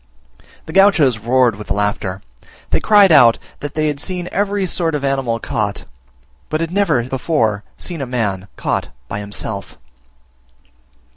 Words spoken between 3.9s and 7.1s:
seen every sort of animal caught, but had never